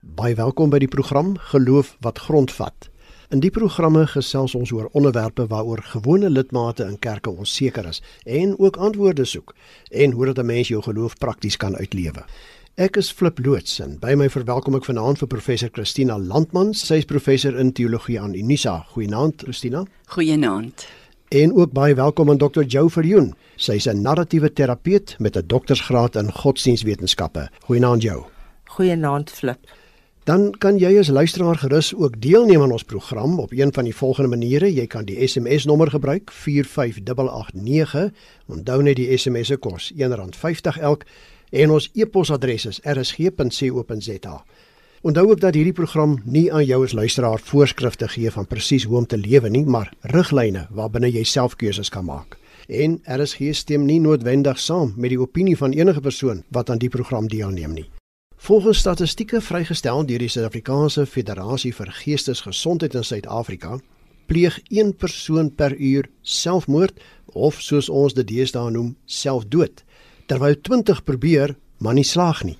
[0.00, 2.86] Baie welkom by die program Geloof wat grondvat.
[3.28, 8.54] In die programme gesels ons oor onderwerpe waaroor gewone lidmate in kerke onseker is en
[8.56, 9.52] ook antwoorde soek
[9.90, 12.24] en hoe dat 'n mens jou geloof prakties kan uitlewe.
[12.76, 16.74] Ek is Flip Loots en by my verwelkom ek vanaand vir professor Christina Landman.
[16.74, 18.86] Sy is professor in teologie aan Unisa.
[18.88, 19.84] Goeienaand Christina.
[20.06, 20.86] Goeienaand.
[21.28, 22.62] En ook baie welkom aan Dr.
[22.62, 23.34] Jo Verjoen.
[23.56, 27.50] Sy is 'n narratiewe terapeut met 'n doktorsgraad in godsdienstwetenskappe.
[27.66, 28.30] Goeienaand Jo.
[28.64, 29.58] Goeienaand Flip
[30.24, 33.96] dan kan jy as luisteraar gerus ook deelneem aan ons program op een van die
[33.96, 34.74] volgende maniere.
[34.74, 38.10] Jy kan die SMS nommer gebruik 45889.
[38.46, 41.06] Onthou net die SMS se kos R1.50 elk
[41.50, 44.44] en ons e-posadres is rsg.co.za.
[45.00, 48.98] Onthou ook dat hierdie program nie aan jou as luisteraar voorskrifte gee van presies hoe
[48.98, 52.36] om te lewe nie, maar riglyne waarbinne jy self keuses kan maak.
[52.68, 56.92] En RSG stem nie noodwendig saam met die opinie van enige persoon wat aan die
[56.92, 57.88] program deelneem nie.
[58.40, 63.74] Volgens statistieke vrygestel deur die Suid-Afrikaanse Federasie vir Geestesgesondheid in Suid-Afrika,
[64.32, 67.02] pleeg een persoon per uur selfmoord
[67.36, 69.82] of soos ons dit deesdae noem, selfdood,
[70.32, 71.52] terwyl 20 probeer,
[71.84, 72.56] maar nie slaag nie.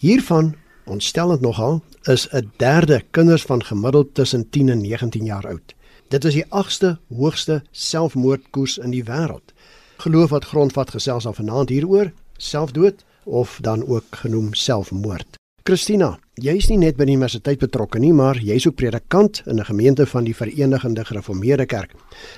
[0.00, 0.54] Hiervan,
[0.88, 5.74] ontstellend nogal, is 'n derde kinders van gemiddeld tussen 10 en 19 jaar oud.
[6.08, 9.52] Dit is die 8ste hoogste selfmoordkoers in die wêreld.
[9.96, 15.38] Geloof wat grondvat gesels af vanaand hieroor, selfdood of dan ook genoem selfmoord.
[15.62, 19.60] Christina, jy is nie net by die universiteit betrokke nie, maar jy's ook predikant in
[19.60, 21.94] 'n gemeente van die Verenigde Gereformeerde Kerk.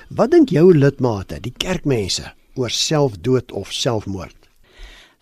[0.09, 4.42] Wat dink jou lidmate, die kerkmense, oor selfdood of selfmoord?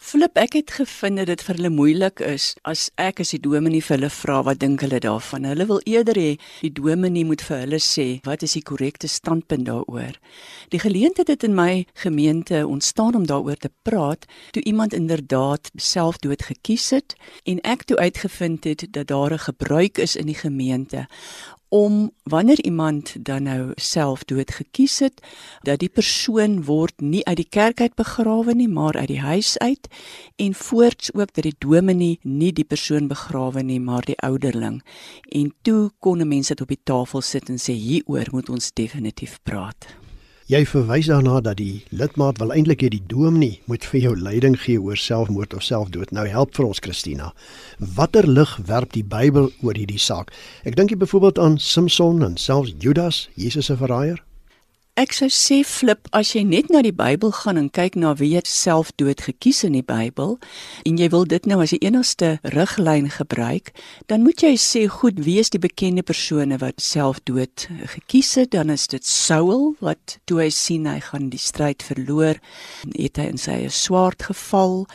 [0.02, 3.86] Flip, ek het gevind dat dit vir hulle moeilik is as ek as die dominee
[3.86, 5.46] vir hulle vra wat dink hulle daarvan.
[5.46, 6.32] Hulle wil eerder hê
[6.64, 10.18] die dominee moet vir hulle sê wat is die korrekte standpunt daaroor.
[10.74, 14.26] Die geleentheid het in my gemeente ontstaan om daaroor te praat
[14.58, 17.14] toe iemand inderdaad selfdood gekies het
[17.46, 21.06] en ek toe uitgevind het dat daar 'n gebruik is in die gemeente
[21.72, 25.22] om wanneer iemand dan nou self dood gekies het
[25.64, 29.56] dat die persoon word nie uit die kerk uit begrawe nie maar uit die huis
[29.64, 29.88] uit
[30.36, 34.82] en voorts ook dat die dominee nie die persoon begrawe nie maar die ouderling.
[35.32, 39.40] En toe kon mense dit op die tafel sit en sê hieroor moet ons definitief
[39.48, 40.01] praat
[40.52, 44.58] Jy verwys daarna dat die lidmaat wil eintlik hê die dominee moet vir jou leiding
[44.60, 46.12] gee oor selfmoord of selfdood.
[46.12, 47.30] Nou help vir ons Christina.
[47.80, 50.34] Watter lig werp die Bybel oor hierdie saak?
[50.68, 54.20] Ek dink jy byvoorbeeld aan Samson en selfs Judas, Jesus se verraaier.
[55.00, 58.36] Ek sou sê flip as jy net na die Bybel gaan en kyk na wie
[58.44, 60.34] self dood gekies in die Bybel
[60.84, 63.72] en jy wil dit nou as die enigste riglyn gebruik,
[64.12, 68.52] dan moet jy sê goed, wie is die bekende persone wat self dood gekies het?
[68.52, 72.44] Dan is dit Saul wat toe hy sien hy gaan die stryd verloor,
[72.92, 74.90] het hy in sy swaard geval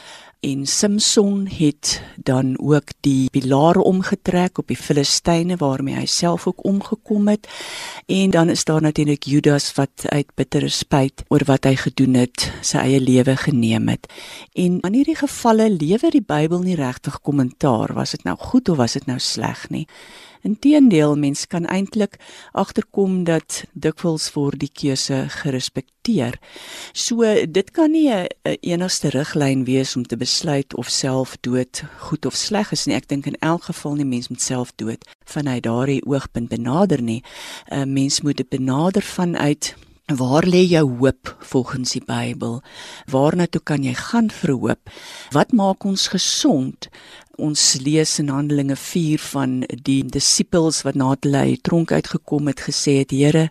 [0.46, 6.64] en Samson het dan ook die pilare omgetrek op die Filistyne waarmee hy self ook
[6.64, 7.48] omgekom het.
[8.06, 12.46] En dan is daar natuurlik Judas wat uit bittere spyt oor wat hy gedoen het
[12.62, 14.06] sy eie lewe geneem het.
[14.54, 18.78] En aan hierdie gevalle lewer die Bybel nie regtig kommentaar was dit nou goed of
[18.78, 19.86] was dit nou sleg nie
[20.46, 22.20] Inteendeel, mens kan eintlik
[22.52, 26.38] agterkom dat dikwels word die keuse gerespekteer.
[26.94, 28.28] So dit kan nie 'n
[28.60, 32.94] enigste riglyn wees om te besluit of selfdood goed of sleg is nie.
[32.94, 37.22] Ek dink in elk geval nie mens moet selfdood vanuit daardie oogpunt benader nie.
[37.70, 39.74] 'n Mens moet dit benader vanuit
[40.06, 42.60] Waar lê jou hoop volgens die Bybel?
[43.10, 44.90] Waarna toe kan jy gaan vir hoop?
[45.34, 46.86] Wat maak ons gesond?
[47.36, 52.62] Ons lees in Handelinge 4 van die disippels wat na hulle uit tronk uitgekom het
[52.64, 53.50] gesê het Here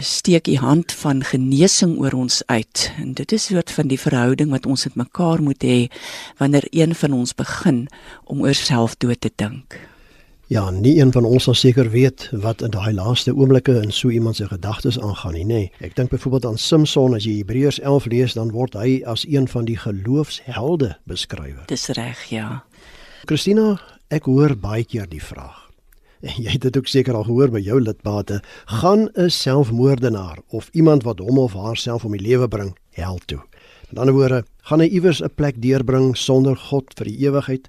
[0.00, 4.54] steek u hand van genesing oor ons uit en dit is soort van die verhouding
[4.54, 5.76] wat ons met mekaar moet hê
[6.40, 7.84] wanneer een van ons begin
[8.24, 9.76] om oor selfdood te dink.
[10.48, 14.08] Ja, nie een van ons sal seker weet wat in daai laaste oomblikke in so
[14.14, 15.54] iemand se gedagtes aangaan nie, nê.
[15.54, 15.72] Nee.
[15.80, 19.48] Ek dink byvoorbeeld aan Samson as jy Hebreërs 11 lees, dan word hy as een
[19.50, 21.64] van die geloofshelde beskryf.
[21.66, 22.62] Dis reg, ja.
[23.26, 23.72] Christina,
[24.14, 25.64] ek hoor baie keer die vraag.
[26.22, 28.38] En jy het dit ook seker al gehoor by jou lidmate,
[28.80, 33.42] gaan 'n selfmoordenaar of iemand wat hom of haarself om die lewe bring, hel toe.
[33.90, 37.68] Met ander woorde, gaan hy iewers 'n plek deurbring sonder God vir die ewigheid?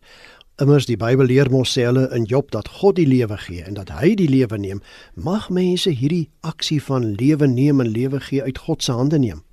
[0.61, 3.73] Immers die Bybel leer mos sê hulle in Job dat God die lewe gee en
[3.73, 4.81] dat hy die lewe neem.
[5.15, 9.43] Mag mense hierdie aksie van lewe neem en lewe gee uit God se hande neem?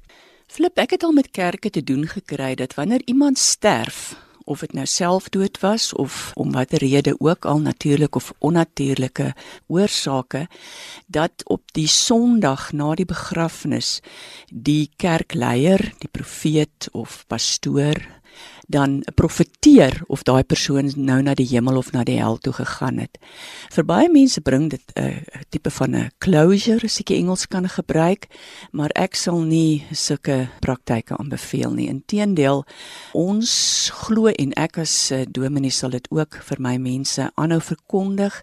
[0.47, 4.73] Flip, ek het al met kerke te doen gekry dat wanneer iemand sterf, of dit
[4.73, 9.35] nou selfdood was of om watter rede ook al natuurlik of onnatuurlike
[9.67, 10.47] oorsake
[11.07, 14.01] dat op die Sondag na die begrafnis
[14.53, 18.01] die kerkleier, die profeet of pastoor
[18.67, 22.99] dan profeteer of daai persoon nou na die hemel of na die hel toe gegaan
[22.99, 23.19] het.
[23.75, 27.69] Vir baie mense bring dit 'n uh, tipe van 'n closure, as ek Engels kan
[27.69, 28.27] gebruik,
[28.73, 31.89] maar ek sal nie sulke praktyke aanbeveel nie.
[31.89, 32.65] Inteendeel,
[33.13, 38.43] ons glo en ek as uh, dominee sal dit ook vir my mense aanhou verkondig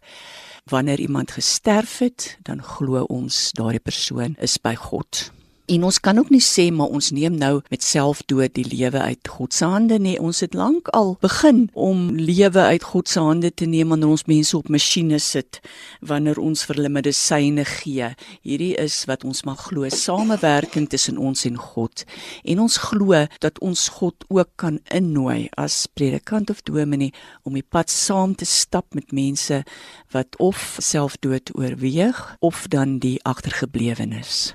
[0.66, 5.32] wanneer iemand gesterf het, dan glo ons daardie persoon is by God.
[5.72, 9.30] En ons kan ook nie sê maar ons neem nou met selfdood die lewe uit
[9.32, 10.18] God se hande nie.
[10.20, 14.26] Ons het lank al begin om lewe uit God se hande te neem wanneer ons
[14.28, 15.62] mense op masjiene sit,
[16.04, 18.10] wanneer ons vir hulle medisyne gee.
[18.44, 22.04] Hierdie is wat ons mag glo, samewerking tussen ons en God.
[22.44, 27.16] En ons glo dat ons God ook kan innooi as predikant of dominee
[27.48, 29.64] om die pad saam te stap met mense
[30.12, 34.52] wat of selfdood oorweeg of dan die agtergeblewenes.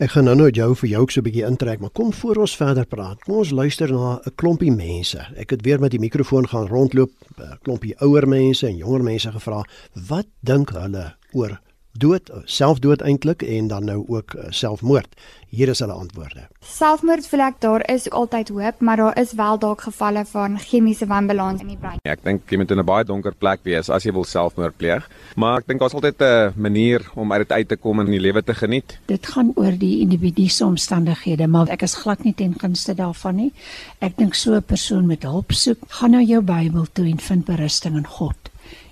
[0.00, 2.56] Ek gaan nou nou jou vir jou so 'n bietjie intrek, maar kom voor ons
[2.56, 3.22] verder praat.
[3.24, 5.18] Kom ons luister na 'n klompie mense.
[5.36, 9.30] Ek het weer met die mikrofoon gaan rondloop, 'n klompie ouer mense en jonger mense
[9.32, 9.62] gevra,
[10.08, 11.60] wat dink hulle oor
[11.92, 15.14] dood, selfdood eintlik en dan nou ook uh, selfmoord.
[15.50, 16.44] Hier is hulle antwoorde.
[16.62, 21.08] Selfmoord voel ek daar is altyd hoop, maar daar is wel dalk gevalle van chemiese
[21.10, 21.98] wanbalans in die brein.
[22.06, 24.76] Ja, ek dink jy moet in 'n baie donker plek wees as jy wil selfmoord
[24.78, 28.06] pleeg, maar ek dink daar's altyd 'n manier om uit dit uit te kom en
[28.06, 28.98] die lewe te geniet.
[29.06, 33.36] Dit gaan oor die individu se omstandighede, maar ek is glad nie teen gunste daarvan
[33.36, 33.52] nie.
[33.98, 37.44] Ek dink so 'n persoon met hulp soek, gaan na jou Bybel toe en vind
[37.44, 38.49] berusting in God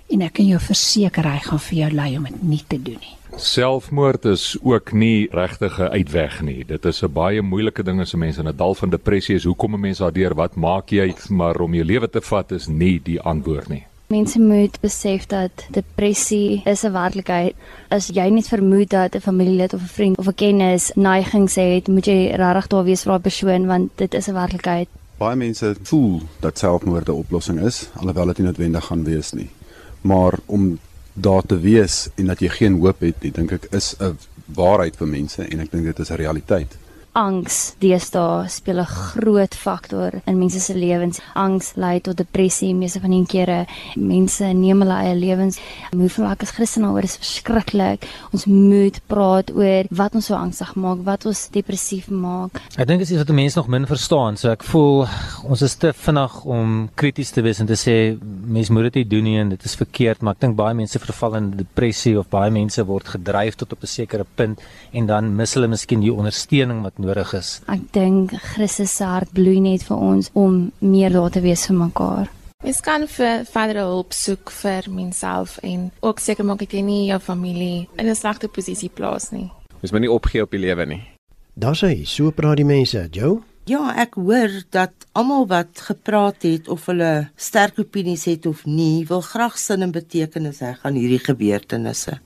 [0.09, 2.99] en ek kan jou verseker hy gaan vir jou lei om dit nie te doen
[2.99, 3.15] nie.
[3.39, 6.63] Selfmoord is ook nie regtig 'n uitweg nie.
[6.65, 9.43] Dit is 'n baie moeilike ding as 'n mens in 'n dal van depressie is.
[9.43, 10.35] Hoekom 'n mens daardeur?
[10.35, 11.13] Wat maak jy?
[11.29, 13.83] Maar om jou lewe te vat is nie die antwoord nie.
[14.07, 17.55] Mense moet besef dat depressie is 'n werklikheid.
[17.89, 21.87] As jy net vermoed dat 'n familielid of 'n vriend of 'n kennis neigings het,
[21.87, 24.87] moet jy regtig daar wees vir daai persoon want dit is 'n werklikheid.
[25.17, 29.49] Baie mense voel dat selfmoord 'n oplossing is, alhoewel dit nie noodwendig gaan wees nie
[30.01, 30.79] maar om
[31.13, 34.17] daar te wees en dat jy geen hoop het nie, dink ek is 'n
[34.55, 36.77] waarheid vir mense en ek dink dit is 'n realiteit
[37.19, 41.19] angs deesdae speel 'n groot faktor in mense se lewens.
[41.35, 45.59] Angs lei tot depressie, meeste van die kere mense neem hulle eie lewens.
[45.91, 48.07] Hoeveel ek as Christen oor is verskriklik.
[48.31, 52.61] Ons moet praat oor wat ons so angstig maak, wat ons depressief maak.
[52.77, 54.37] Ek dink dit is wat mense nog min verstaan.
[54.37, 55.07] So ek voel
[55.43, 59.09] ons is te vinnig om krities te wees en te sê mense moet dit nie
[59.09, 62.29] doen nie en dit is verkeerd, maar ek dink baie mense verval in depressie of
[62.29, 64.59] baie mense word gedryf tot op 'n sekere punt
[64.93, 67.61] en dan mis hulle miskien die ondersteuning wat nodig is.
[67.67, 71.75] Ek dink Christus se hart bloei net vir ons om meer daar te wees vir
[71.75, 72.29] mekaar.
[72.63, 77.07] Mens kan vir verdere hulp soek vir menself en ook seker maak dat jy nie
[77.07, 79.51] jou familie in 'n slegte posisie plaas nie.
[79.81, 81.03] Mens moet nie opgee op die lewe nie.
[81.55, 83.41] Daar's hy, so praat die mense, Joe.
[83.67, 89.05] Ja, ek hoor dat almal wat gepraat het of hulle sterk opinies het of nie,
[89.09, 92.17] wil graag sin en betekenis hê aan hierdie gebeurtenisse.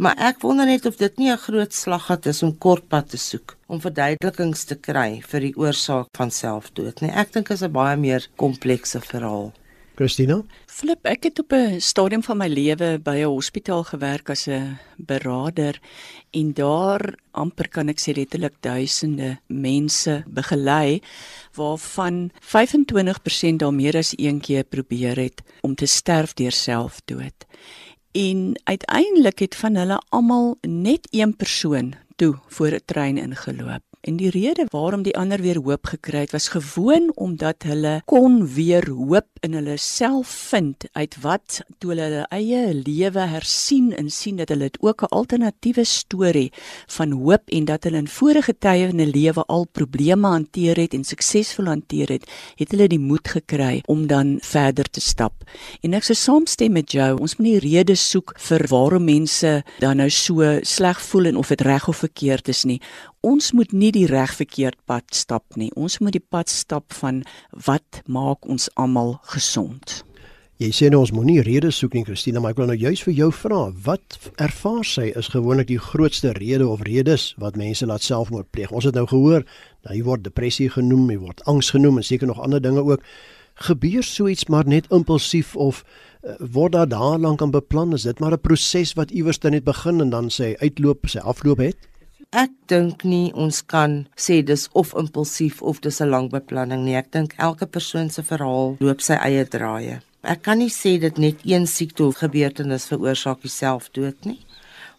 [0.00, 3.56] Maar ek wonder net of dit nie 'n groot slaggat is om kortpad te soek
[3.68, 7.10] om verduidelikings te kry vir die oorsaak van selfdood nie.
[7.10, 9.52] Ek dink dit is 'n baie meer komplekse verhaal.
[10.00, 10.38] Christina?
[10.64, 14.78] Flip, ek het op 'n stadium van my lewe by 'n hospitaal gewerk as 'n
[14.96, 15.80] beraader
[16.30, 21.02] en daar amper kan ek sê letterlik duisende mense begelei
[21.54, 27.46] waarvan 25% daar meer as een keer probeer het om te sterf deur selfdood.
[28.12, 33.89] En uiteindelik het van hulle almal net een persoon toe voor 'n trein ingeloop.
[34.00, 38.46] En die rede waarom die ander weer hoop gekry het was gewoon omdat hulle kon
[38.48, 44.08] weer hoop in hulle self vind uit wat toe hulle hulle eie lewe hersien en
[44.10, 46.52] sien dat hulle dit ook 'n alternatiewe storie
[46.86, 50.94] van hoop en dat hulle in vorige tye in 'n lewe al probleme hanteer het
[50.94, 55.34] en suksesvol hanteer het, het hulle die moed gekry om dan verder te stap.
[55.80, 59.96] En ek sou saamstem met jou, ons moet nie redes soek vir waarom mense dan
[59.96, 62.80] nou so sleg voel en of dit reg of verkeerd is nie
[63.20, 65.70] ons moet nie die reg verkeerd pad stap nie.
[65.76, 67.22] Ons moet die pad stap van
[67.66, 70.00] wat maak ons almal gesond.
[70.60, 73.14] Jy sê nou ons moenie redes soek nie, Christina, maar ek wil nou juist vir
[73.16, 78.04] jou vra, wat ervaar sy is gewoonlik die grootste rede of redes wat mense laat
[78.04, 78.74] selfmoord pleeg?
[78.76, 79.46] Ons het nou gehoor,
[79.88, 83.08] nou hier word depressie genoem, hier word angs genoem en seker nog ander dinge ook.
[83.70, 87.96] Gebeur so iets maar net impulsief of uh, word daar daarlank aan beplan?
[87.96, 91.64] Is dit maar 'n proses wat iewers net begin en dan sê uitloop, sy afloop
[91.64, 91.89] het?
[92.30, 96.94] Ek dink nie ons kan sê dis of impulsief of dis 'n lang beplanning nie.
[96.94, 99.96] Ek dink elke persoon se verhaal loop sy eie draaie.
[100.22, 104.38] Ek kan nie sê dit net een siekte of gebeurtenis veroorsaak selfdood nie.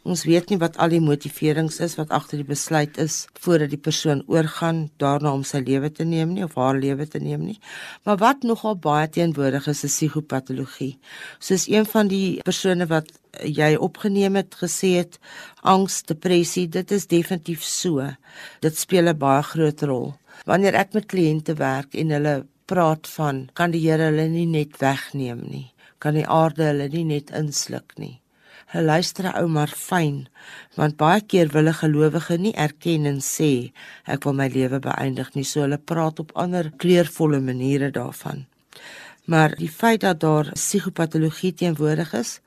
[0.01, 3.77] Ons weet nie wat al die motiverings is wat agter die besluit is voordat die
[3.77, 7.59] persoon oorgaan daarna om sy lewe te neem nie of haar lewe te neem nie.
[8.07, 10.95] Maar wat nogal baie teenwoordig is, is psigopatologie.
[11.37, 13.11] Soos een van die persone wat
[13.45, 15.19] jy opgeneem het gesê het,
[15.61, 18.09] angs, depressie, dit is definitief so.
[18.65, 20.15] Dit speel 'n baie groot rol.
[20.45, 24.79] Wanneer ek met kliënte werk en hulle praat van kan die Here hulle nie net
[24.79, 28.20] wegneem nie, kan die aarde hulle nie net insluk nie.
[28.71, 30.21] Hulle luister ou maar fyn,
[30.79, 33.71] want baie keer wil 'n gelowige nie erken en sê
[34.07, 38.45] ek wil my lewe beëindig nie, so hulle praat op ander kleurvolle maniere daarvan.
[39.25, 42.39] Maar die feit dat daar psigopatologie teenwoordig is,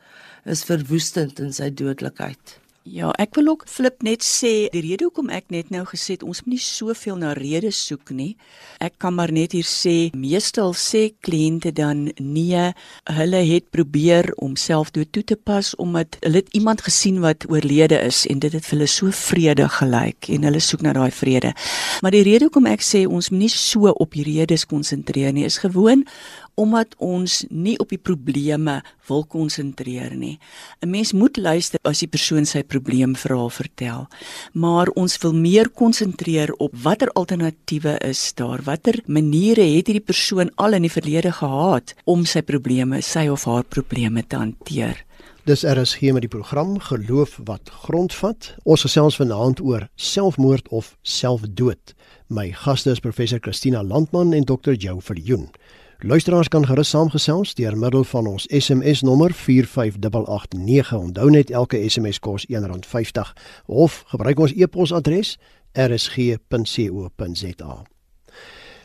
[0.45, 2.63] is verwoestend in sy dodelikheid.
[2.85, 6.25] Ja, ek wil ook flip net sê die rede hoekom ek net nou gesê het
[6.26, 8.35] ons moet nie soveel na redes soek nie.
[8.76, 12.67] Ek kan maar net hier sê meestal sê kliënte dan nee,
[13.09, 18.03] hulle het probeer om selfdood toe te pas omdat hulle het iemand gesien wat oorlede
[18.05, 21.55] is en dit het vir hulle so vrede gelyk en hulle soek na daai vrede.
[22.05, 25.57] Maar die rede hoekom ek sê ons moet nie so op redes konsentreer nie is
[25.64, 26.05] gewoon
[26.54, 30.38] omdat ons nie op die probleme wil konsentreer nie.
[30.80, 34.06] 'n Mens moet luister as die persoon sy probleemverhaal vertel,
[34.52, 40.50] maar ons wil meer konsentreer op watter alternatiewe is daar, watter maniere het hierdie persoon
[40.56, 45.04] al in die verlede gehad om sy probleme, sy of haar probleme te hanteer.
[45.44, 48.54] Dis RSG met die program Geloof wat grondvat.
[48.62, 51.92] Ons gesels vanaand oor selfmoord of selfdood.
[52.32, 55.50] My gaste is professor Christina Landman en dokter Jo Viljoen.
[56.06, 60.92] Luisteraars kan gerus saamgesels deur middel van ons SMS nommer 45889.
[60.92, 63.32] Onthou net elke SMS kos R1.50
[63.66, 65.38] of gebruik ons e-posadres
[65.73, 66.42] rsg.co.za.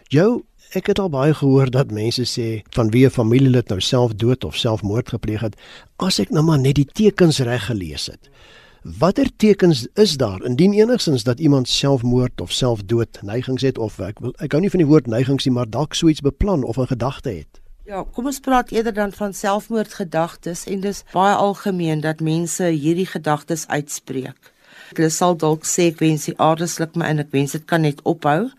[0.07, 4.15] Jou, ek het al baie gehoor dat mense sê van wie 'n familielid nou self
[4.15, 5.59] dood of selfmoord gepleeg het,
[5.97, 8.29] as ek nou maar net die tekens reg gelees het.
[8.97, 14.19] Watter tekens is daar indien enigsins dat iemand selfmoord of selfdood neigings het of ek
[14.19, 16.79] wil ek hou nie van die woord neigings nie maar dalk so iets beplan of
[16.79, 17.61] 'n gedagte het?
[17.85, 23.05] Ja, kom ons praat eerder dan van selfmoordgedagtes en dis baie algemeen dat mense hierdie
[23.05, 24.53] gedagtes uitspreek.
[24.89, 27.83] Hulle sal dalk sê ek wens die aarde sluk my en ek wens dit kan
[27.85, 28.49] net ophou.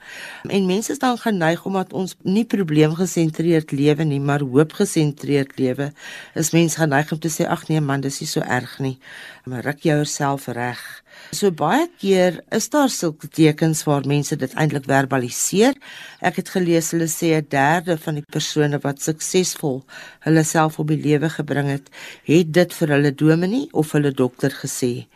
[0.46, 5.90] En mense is dan geneig omdat ons nie probleemgesentreerd lewe nie, maar hoopgesentreerd lewe.
[6.38, 8.96] Is mense geneig om te sê ag nee man, dis nie so erg nie.
[9.50, 10.80] Maar ruk jouself reg.
[11.34, 15.76] So baie keer is daar sulke tekens waar mense dit eintlik verbaliseer.
[16.22, 19.82] Ek het gelees hulle sê 'n derde van die persone wat suksesvol
[20.26, 21.86] hulle self op die lewe gebring het,
[22.24, 25.06] het dit vir hulle dominee of hulle dokter gesê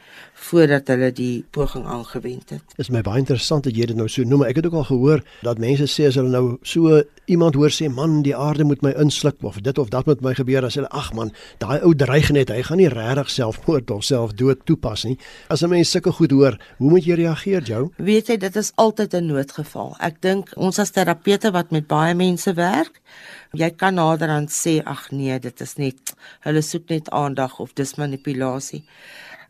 [0.44, 2.74] voordat hulle die poging aangewend het.
[2.80, 4.44] Is my baie interessant dat jy dit nou so noem.
[4.48, 7.88] Ek het ook al gehoor dat mense sê as hulle nou so iemand hoor sê
[7.88, 10.90] man, die aarde moet my insluk of dit of dat met my gebeur as hulle
[10.92, 11.32] ag man,
[11.62, 15.16] daai ou dreig net, hy gaan nie regtig selfmoord of selfdood toepas nie.
[15.48, 17.90] As 'n mens sulke goed hoor, hoe moet jy reageer, Jou?
[17.96, 19.96] Weet jy, dit is altyd 'n noodgeval.
[20.00, 23.00] Ek dink ons as terapeute wat met baie mense werk,
[23.52, 27.94] jy kan naderhand sê ag nee, dit is net hulle soek net aandag of dis
[27.94, 28.84] manipulasie.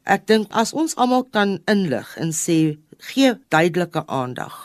[0.04, 2.76] Ek dink as ons almal kan inlig en sê
[3.08, 4.56] gee duidelike aandag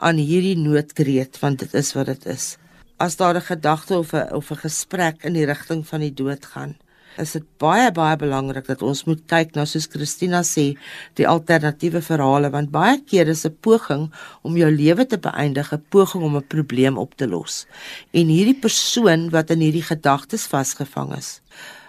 [0.00, 2.56] aan hierdie noodkreet want dit is wat dit is.
[2.96, 6.44] As daar 'n gedagte of 'n of 'n gesprek in die rigting van die dood
[6.44, 6.74] gaan,
[7.18, 10.78] is dit baie baie belangrik dat ons moet kyk na soos Christina sê,
[11.14, 14.10] die alternatiewe verhale want baie keer is 'n poging
[14.42, 17.66] om jou lewe te beëindig 'n poging om 'n probleem op te los.
[18.12, 21.40] En hierdie persoon wat in hierdie gedagtes vasgevang is,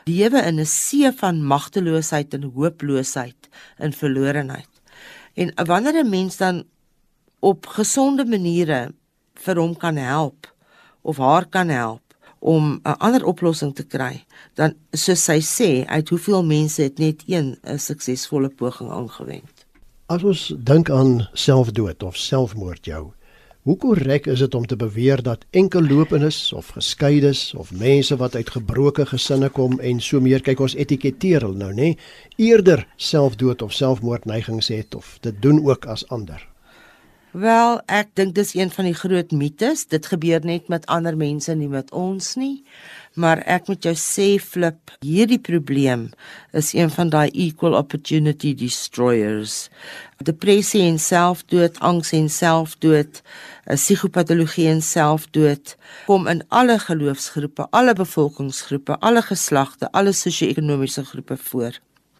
[0.09, 4.69] lewe in 'n see van magteloosheid en hooploosheid en verlorenheid.
[5.33, 6.63] En wanneer 'n mens dan
[7.39, 8.91] op gesonde maniere
[9.33, 10.53] vir hom kan help
[11.01, 16.09] of haar kan help om 'n ander oplossing te kry, dan soos sy sê, uit
[16.09, 19.65] hoeveel mense het net een 'n suksesvolle poging aangewend.
[20.05, 23.11] As ons dink aan selfdood of selfmoord jou,
[23.67, 28.49] Hoe korrek is dit om te beweer dat enkellopenes of geskeides of mense wat uit
[28.49, 31.89] gebroke gesinne kom en so meer kyk ons etiketeer hulle nou nê
[32.39, 36.47] eerder selfdood of selfmoordneigings het of dit doen ook as ander?
[37.35, 39.83] Wel, ek dink dis een van die groot mites.
[39.91, 42.63] Dit gebeur net met ander mense nie met ons nie
[43.19, 46.07] maar ek moet jou sê flip hierdie probleem
[46.55, 49.67] is een van daai equal opportunity destroyers.
[50.23, 53.21] Depressie en selfdood angs en selfdood
[53.67, 55.75] psigopatologie en selfdood
[56.07, 61.77] kom in alle geloofsgroepe alle bevolkingsgroepe alle geslagte alle sosio-ekonomiese groepe voor.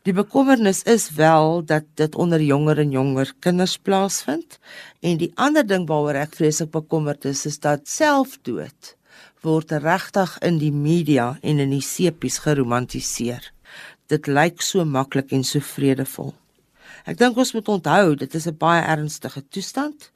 [0.07, 4.59] Die bekommernis is wel dat dit onder jonger en jonger kinders plaasvind.
[4.99, 8.95] En die ander ding waaroor ek vreeslik bekommerd is is dat selfdood
[9.41, 13.51] word regtig in die media en in die sepies geromantiseer.
[14.09, 16.33] dit lyk so maklik en so vredevol.
[17.05, 20.11] Ek dink ons moet onthou dit is 'n baie ernstige toestand.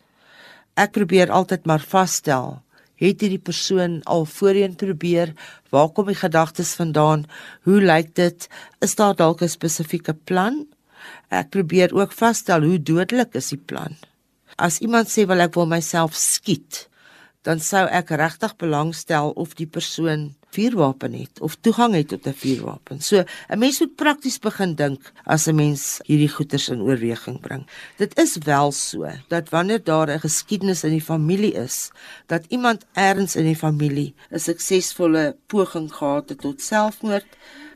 [0.76, 2.62] Ek probeer altyd maar vasstel,
[2.98, 5.34] het hierdie persoon al voorheen probeer,
[5.70, 7.26] waar kom die gedagtes vandaan?
[7.64, 8.48] Hoe lyk dit?
[8.82, 10.66] Is daar dalk 'n spesifieke plan?
[11.30, 13.96] Ek probeer ook vasstel hoe dodelik is die plan.
[14.58, 16.90] As iemand sê wel ek wil myself skiet,
[17.44, 22.34] dan sou ek regtig belangstel of die persoon vuurwapen het of toegang het tot 'n
[22.44, 23.02] vuurwapen.
[23.02, 27.68] So 'n mens moet prakties begin dink as 'n mens hierdie goeters in oorweging bring.
[27.98, 31.92] Dit is wel so dat wanneer daar 'n geskiedenis in die familie is,
[32.28, 37.28] dat iemand erns in die familie 'n suksesvolle poging gehad het tot selfmoord,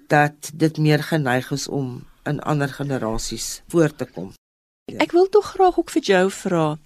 [0.08, 4.34] dat dit meer geneig is om in ander generasies voor te kom.
[4.98, 6.78] Ek wil tog graag ook vir jou vra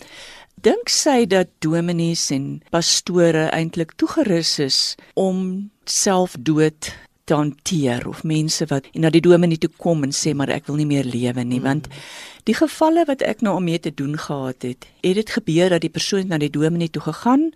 [0.55, 4.81] dink sy dat dominees en pastore eintlik toegerus is
[5.15, 6.91] om selfdood
[7.31, 10.79] te hanteer of mense wat na die dominee toe kom en sê maar ek wil
[10.81, 11.67] nie meer lewe nie mm.
[11.67, 11.87] want
[12.49, 15.85] die gevalle wat ek nou om mee te doen gehad het het dit gebeur dat
[15.85, 17.51] die persoon na die dominee toe gegaan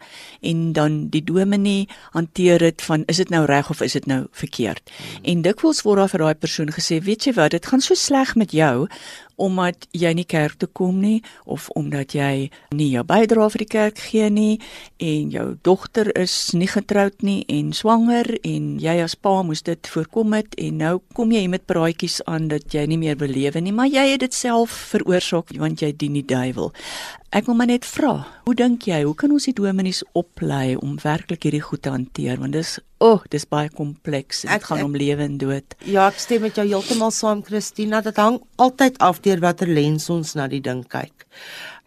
[0.46, 4.22] en dan die dominee hanteer dit van is dit nou reg of is dit nou
[4.32, 5.26] verkeerd mm.
[5.34, 8.36] en dikwels word daar vir daai persoon gesê weet jy wat dit gaan so sleg
[8.40, 8.88] met jou
[9.36, 13.72] omdat jy nie kerk toe kom nie of omdat jy nie jou bydrae vir die
[13.72, 14.60] kerk gee nie
[14.98, 19.92] en jou dogter is nie getroud nie en swanger en jy as pa moes dit
[19.92, 23.76] voorkom het en nou kom jy met praatjies aan dat jy nie meer belewe nie
[23.76, 26.72] maar jy het dit self veroorsaak want jy dien die duiwel.
[27.36, 28.14] Ek wil maar net vra,
[28.46, 32.40] hoe dink jy, hoe kan ons die dominees oplei om werklik hierdie goed te hanteer
[32.40, 34.46] want dis o, oh, dis baie kompleks.
[34.48, 35.76] Dit gaan ek, om lewe en dood.
[35.84, 38.00] Ja, ek stem met jou heeltemal saam, Christina.
[38.06, 41.28] Dit hang altyd af deur watter lens ons na die ding kyk.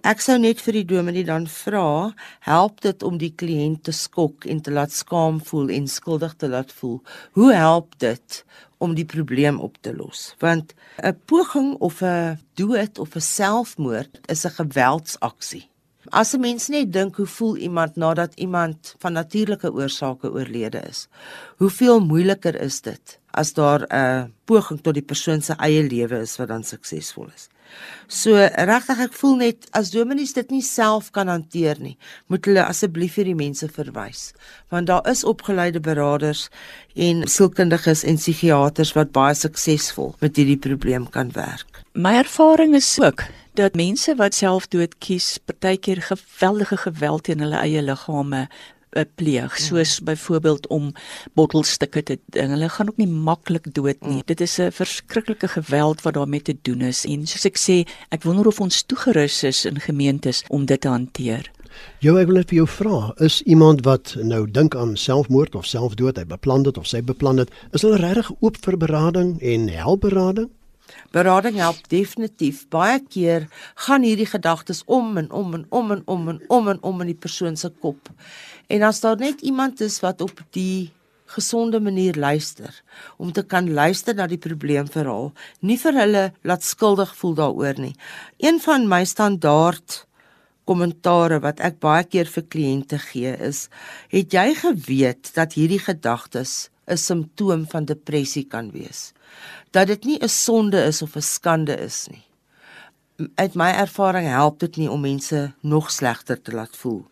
[0.05, 2.12] Ek sou net vir die dominee dan vra,
[2.45, 6.52] help dit om die kliënt te skok en te laat skaam voel en skuldig te
[6.52, 7.00] laat voel?
[7.40, 8.43] Hoe help dit
[8.79, 10.35] om die probleem op te los?
[10.39, 15.69] Want 'n poging of 'n dood of 'n selfmoord is 'n geweldsaksie.
[16.11, 21.09] As 'n mens net dink hoe voel iemand nadat iemand van natuurlike oorsake oorlede is.
[21.57, 26.37] Hoeveel moeiliker is dit as daar 'n poging tot die persoon se eie lewe is
[26.38, 27.49] wat dan suksesvol is?
[28.09, 28.33] So
[28.70, 31.96] regtig ek voel net as dominees dit nie self kan hanteer nie,
[32.33, 34.33] moet hulle asseblief hierdie mense verwys.
[34.72, 36.46] Want daar is opgeleide beraders
[36.96, 41.85] en sielkundiges en psigiaters wat baie suksesvol met hierdie probleem kan werk.
[41.92, 43.27] My ervaring is ook
[43.59, 48.46] dat mense wat selfdood kies, partykeer geweldige geweld teen hulle eie liggame
[49.05, 49.65] pleeg ja.
[49.65, 50.93] soos byvoorbeeld om
[51.35, 52.51] bottelstukke te ding.
[52.51, 54.23] Hulle gaan ook nie maklik dood nie.
[54.23, 54.27] Mm.
[54.27, 58.23] Dit is 'n verskriklike geweld wat daarmee te doen is en soos ek sê, ek
[58.23, 61.51] wonder of ons toegerus is in gemeentes om dit te hanteer.
[61.99, 65.67] Jou ek wil net vir jou vra, is iemand wat nou dink aan selfmoord of
[65.67, 69.69] selfdood, hy beplan dit of sy beplan dit, is hulle regtig oop vir berading en
[69.69, 70.51] helpberading?
[71.12, 72.66] Berading help definitief.
[72.68, 73.48] Baie keer
[73.87, 77.12] gaan hierdie gedagtes om en om en om en om en om en om in
[77.12, 78.09] die persoon se kop.
[78.68, 80.92] En as daar net iemand is wat op die
[81.29, 82.83] gesonde manier luister
[83.16, 87.94] om te kan luister na die probleemverhaal, nie vir hulle laat skuldig voel daaroor nie.
[88.40, 90.05] Een van my standaard
[90.68, 93.68] kommentare wat ek baie keer vir kliënte gee is:
[94.12, 99.12] "Het jy geweet dat hierdie gedagtes 'n simptoom van depressie kan wees?"
[99.70, 102.28] Dat dit nie 'n sonde is of 'n skande is nie
[103.35, 107.02] uit my ervaring help dit nie om mense nog slegter te laat voel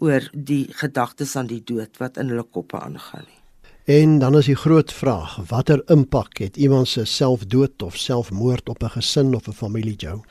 [0.00, 3.38] oor die gedagtes aan die dood wat in hulle koppe aangaan nie.
[3.84, 8.82] En dan is die groot vraag, watter impak het iemand se selfdood of selfmoord op
[8.82, 10.22] 'n gesin of 'n familie jou?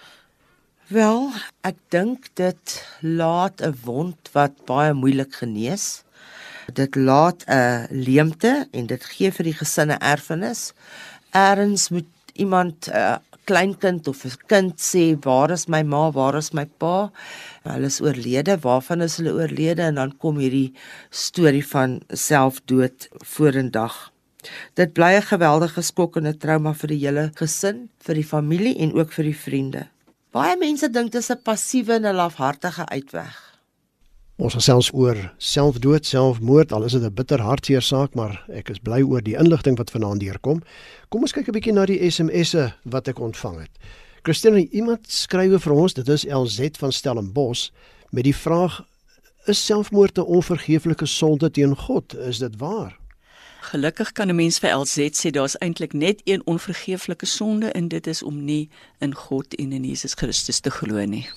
[0.88, 1.30] Wel,
[1.62, 6.04] ek dink dit laat 'n wond wat baie moeilik genees.
[6.74, 10.74] Dit laat 'n leemte en dit gee vir die gesinne erfenis.
[11.32, 13.18] Eerens moet iemand uh,
[13.50, 17.12] kleinkind of 'n kind sê waar is my ma, waar is my pa?
[17.64, 20.74] Hulle is oorlede, waarvan is hulle oorlede en dan kom hierdie
[21.10, 24.12] storie van selfdood vorendag.
[24.74, 28.76] Dit bly 'n geweldige skok en 'n trauma vir die hele gesin, vir die familie
[28.78, 29.88] en ook vir die vriende.
[30.32, 33.49] Baie mense dink dit is 'n passiewe en 'n lafhartige uitweg.
[34.40, 38.80] Ons gesels oor selfdood, selfmoord, al is dit 'n bitter hartseer saak, maar ek is
[38.80, 40.62] bly oor die inligting wat vanaand deurkom.
[41.10, 43.72] Kom ons kyk 'n bietjie na die SMS'e wat ek ontvang het.
[44.24, 47.70] Christine, iemand skrywe vir ons, dit is LZ van Stellenbosch
[48.12, 48.86] met die vraag:
[49.46, 52.16] Is selfmoord 'n onvergeeflike sonde teen God?
[52.16, 52.98] Is dit waar?
[53.62, 58.08] Gelukkig kan 'n mens vir LZ sê daar's eintlik net een onvergeeflike sonde en dit
[58.08, 61.28] is om nie in God en in Jesus Christus te glo nie.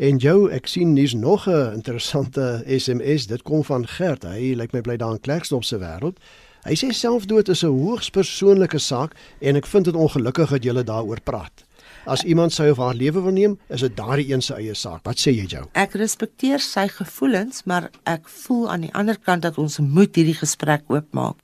[0.00, 3.26] En jou, ek sien hier's nog 'n interessante SMS.
[3.26, 4.22] Dit kom van Gert.
[4.22, 6.16] Hy lyk my bly daar in Klerksdorp se wêreld.
[6.62, 10.82] Hy sê selfdood is 'n hoogs persoonlike saak en ek vind dit ongelukkig dat jy
[10.82, 11.64] daaroor praat.
[12.08, 15.02] As iemand sy of haar lewe wil neem, is dit daardie een se eie saak.
[15.04, 15.66] Wat sê jy, Jo?
[15.76, 20.36] Ek respekteer sy gevoelens, maar ek voel aan die ander kant dat ons moet hierdie
[20.38, 21.36] gesprek oopmaak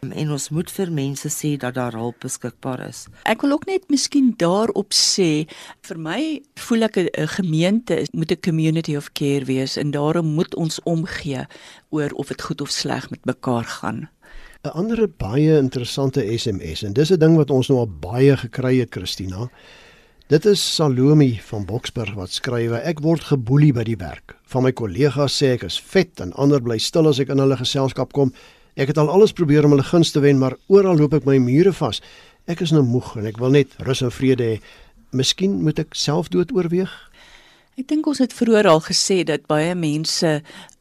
[0.00, 3.04] en ons moet vir mense sê dat daar hulp beskikbaar is.
[3.28, 5.46] Ek wil ook net miskien daarop sê,
[5.86, 6.20] vir my
[6.58, 11.46] voel ek 'n gemeente moet 'n community of care wees en daarom moet ons omgee
[11.90, 14.08] oor of dit goed of sleg met mekaar gaan.
[14.64, 18.78] 'n Ander baie interessante SMS en dis 'n ding wat ons nou al baie gekry
[18.78, 19.50] het, Christina.
[20.30, 24.36] Dit is Salome van Boksburg wat skrywe: Ek word geboelie by die werk.
[24.46, 27.56] Van my kollegas sê ek is vet en ander bly stil as ek in hulle
[27.58, 28.30] geselskap kom.
[28.78, 31.40] Ek het al alles probeer om hulle guns te wen, maar oral loop ek my
[31.42, 31.98] mure vas.
[32.46, 34.60] Ek is nou moeg en ek wil net rus en vrede hê.
[35.10, 36.94] Miskien moet ek selfdood oorweeg.
[37.74, 40.36] Ek dink ons het vroeër al gesê dat baie mense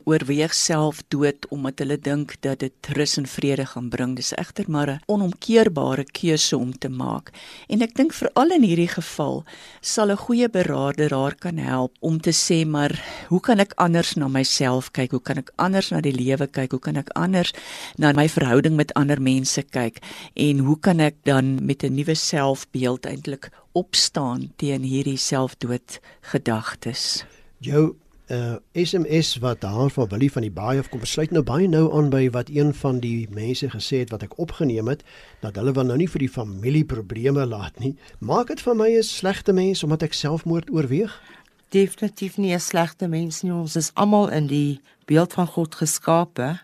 [0.09, 4.15] oorweeg self dood omdat hulle dink dat dit rus en vrede gaan bring.
[4.17, 7.29] Dis egter maar 'n onomkeerbare keuse om te maak.
[7.67, 9.43] En ek dink veral in hierdie geval
[9.81, 12.93] sal 'n goeie beraader haar kan help om te sê maar
[13.29, 15.11] hoe kan ek anders na myself kyk?
[15.11, 16.71] Hoe kan ek anders na die lewe kyk?
[16.71, 17.53] Hoe kan ek anders
[17.97, 20.01] na my verhouding met ander mense kyk?
[20.33, 27.23] En hoe kan ek dan met 'n nuwe selfbeeld eintlik opstaan teen hierdie selfdood gedagtes?
[27.59, 27.95] Jou
[28.29, 31.87] uh SMS wat daar van Willie van die Baai of kom besluit nou baie nou
[31.97, 35.01] aan by wat een van die mense gesê het wat ek opgeneem het
[35.41, 37.95] dat hulle wil nou nie vir die familie probleme laat nie.
[38.19, 41.21] Maak dit van my 'n slegte mens omdat ek selfmoord oorweeg?
[41.69, 43.51] Definitief nie 'n slegte mens nie.
[43.51, 46.59] Ons is almal in die beeld van God geskape.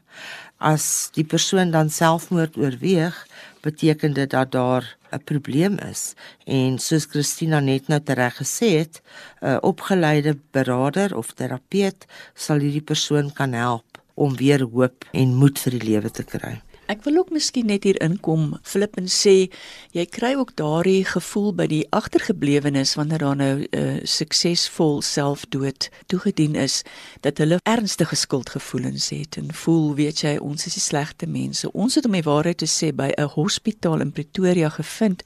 [0.65, 3.13] As die persoon dan selfmoord oorweeg,
[3.61, 6.13] beteken dit dat daar 'n probleem is
[6.45, 9.01] en soos Christina net nou tereg gesê het,
[9.41, 15.59] 'n opgeleide beraader of terapeut sal hierdie persoon kan help om weer hoop en moed
[15.59, 16.61] vir die lewe te kry.
[16.85, 19.47] Ek wil ook miskien net hier inkom Flip en sê
[19.95, 25.89] jy kry ook daardie gevoel by die agtergeblewenes wanneer daar nou 'n uh, suksesvol selfdood
[26.05, 26.83] toegedien is
[27.21, 31.71] dat hulle ernstige skuldgevoelens het en voel weet jy ons is die slegte mense.
[31.71, 35.23] Ons het om die waarheid te sê by 'n hospitaal in Pretoria gevind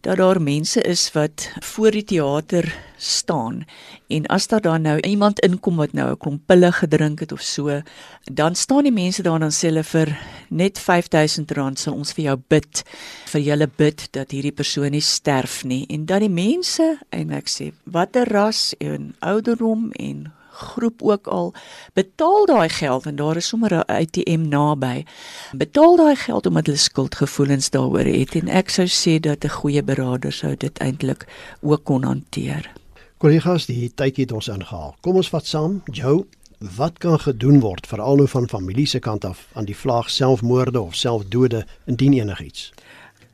[0.00, 3.64] dat daar mense is wat voor die teater staan
[4.08, 7.40] en as daar dan nou iemand inkom wat nou 'n klomp pille gedrink het of
[7.40, 7.82] so,
[8.32, 12.24] dan staan die mense daar en dan sê hulle vir net R5000 sal ons vir
[12.24, 12.82] jou bid
[13.26, 15.86] vir julle bid dat hierdie persoon nie sterf nie.
[15.88, 21.54] En dat die mense en ek sê watter ras en ouderdom en groep ook al
[21.94, 25.04] betaal daai geld en daar is sommer 'n ATM naby.
[25.52, 29.82] Betaal daai geld omdat hulle skuldgevoelens daaroor het en ek sou sê dat 'n goeie
[29.82, 31.26] beraader sou dit eintlik
[31.60, 32.72] ook kon hanteer.
[33.18, 34.94] Kollegas, die tydjie het ons ingehaal.
[35.00, 36.24] Kom ons vat saam, Joe,
[36.76, 40.80] wat kan gedoen word veral nou van familie se kant af aan die vlaag selfmoorde
[40.80, 42.72] of selfdode indien enigiets?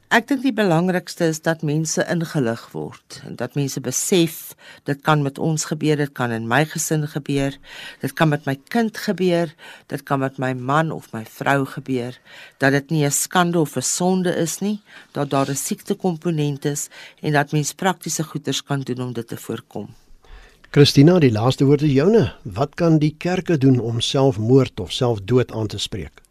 [0.07, 4.53] Ek dink die belangrikste is dat mense ingelig word en dat mense besef
[4.87, 7.57] dit kan met ons gebeur, dit kan in my gesin gebeur,
[8.05, 9.51] dit kan met my kind gebeur,
[9.91, 12.15] dit kan met my man of my vrou gebeur,
[12.63, 14.79] dat dit nie 'n skande of 'n sonde is nie,
[15.13, 16.89] dat daar 'n siektekomponent is
[17.21, 19.89] en dat mens praktiese goeders kan doen om dit te voorkom.
[20.71, 22.33] Christina, die laaste woord is joune.
[22.43, 26.26] Wat kan die kerke doen om selfmoord of selfdood aan te spreek?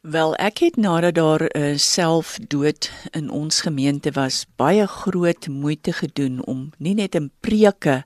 [0.00, 5.92] Wel ek het nadat daar 'n uh, selfdood in ons gemeente was, baie groot moeite
[5.92, 8.04] gedoen om nie net in preke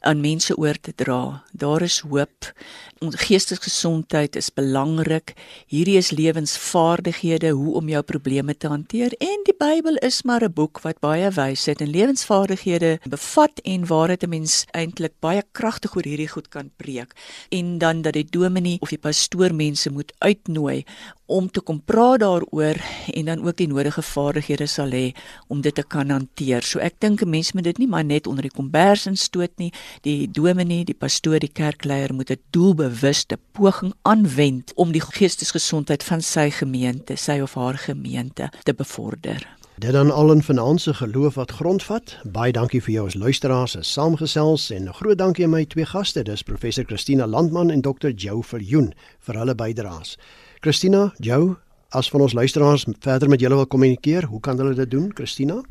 [0.00, 1.44] aan mense oor te dra.
[1.52, 2.52] Daar is hoop.
[2.98, 5.32] Ons geestesgesondheid is belangrik.
[5.66, 10.52] Hierdie is lewensvaardighede hoe om jou probleme te hanteer en die Bybel is maar 'n
[10.52, 15.96] boek wat baie wysheid en lewensvaardighede bevat en waar dit 'n mens eintlik baie kragtig
[15.96, 17.14] oor hierdie goed kan preek.
[17.48, 20.84] En dan dat die dominee of die pastoor mense moet uitnooi
[21.30, 22.80] om te kom praat daaroor
[23.14, 25.12] en dan ook die nodige vaardighede sal hê
[25.48, 26.66] om dit te kan hanteer.
[26.66, 29.72] So ek dink 'n mens moet dit nie maar net onder die kombers instoot nie.
[30.02, 36.20] Die dominee, die pastoor, die kerkleier moet 'n doelbewuste poging aanwend om die geestesgesondheid van
[36.22, 39.46] sy gemeente, sy of haar gemeente te bevorder.
[39.80, 42.18] Dit dan al in finansie geloof wat grondvat.
[42.24, 46.22] Baie dankie vir jou as luisteraars, as saamgesels en groot dankie aan my twee gaste,
[46.22, 48.92] dis professor Christina Landman en dokter Jou Viljoen
[49.24, 50.18] vir hulle bydraes.
[50.60, 51.56] Christina, Jou,
[51.88, 55.64] as van ons luisteraars verder met julle wil kommunikeer, hoe kan hulle dit doen, Christina?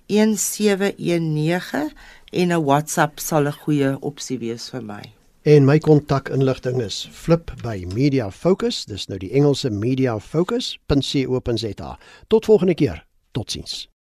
[0.06, 1.91] 1719
[2.32, 5.18] en 'n WhatsApp sal 'n goeie opsie wees vir my.
[5.41, 11.93] En my kontakinligting is Flip by Media Focus, dis nou die Engelse Media Focus.co.za.
[12.28, 13.06] Tot volgende keer.
[13.32, 13.86] Totsiens.